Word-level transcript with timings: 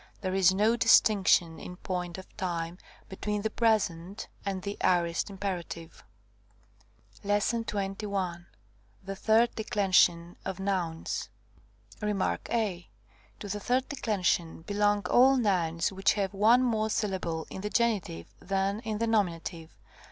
There 0.21 0.33
is 0.33 0.51
no 0.51 0.75
distinction 0.75 1.59
in 1.59 1.75
point 1.77 2.17
of 2.17 2.35
time 2.35 2.79
between 3.07 3.43
the 3.43 3.51
present 3.51 4.27
ani 4.43 4.59
the 4.61 4.77
aorist 4.81 5.29
imperative.§ 5.29 6.03
21. 7.67 8.47
The 9.05 9.15
third 9.15 9.53
declension 9.53 10.37
of 10.43 10.59
nouns. 10.59 11.29
Rem. 12.01 12.19
a. 12.49 12.89
To 13.41 13.47
the 13.47 13.59
third 13.59 13.87
declension 13.89 14.63
belong 14.63 15.05
all 15.07 15.37
nouns 15.37 15.91
which 15.91 16.13
have 16.15 16.33
one 16.33 16.63
more 16.63 16.89
syllable 16.89 17.45
in 17.51 17.61
the 17.61 17.69
genitive 17.69 18.25
than 18.39 18.79
in 18.79 18.97
the 18.97 19.05
nominative. 19.05 19.77